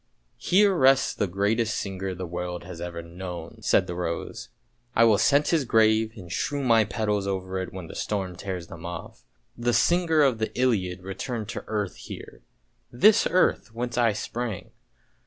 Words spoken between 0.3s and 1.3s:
"Here rests the